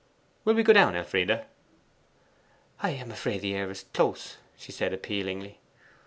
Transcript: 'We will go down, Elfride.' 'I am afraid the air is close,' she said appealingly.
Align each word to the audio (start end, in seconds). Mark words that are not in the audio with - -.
'We 0.45 0.55
will 0.55 0.63
go 0.63 0.73
down, 0.73 0.95
Elfride.' 0.95 1.45
'I 2.81 2.89
am 2.89 3.11
afraid 3.11 3.41
the 3.41 3.53
air 3.53 3.69
is 3.69 3.85
close,' 3.93 4.37
she 4.57 4.71
said 4.71 4.93
appealingly. 4.93 5.59